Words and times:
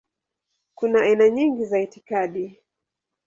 Kuna 0.75 1.01
aina 1.01 1.29
nyingi 1.29 1.65
za 1.65 1.79
itikadi. 1.81 2.59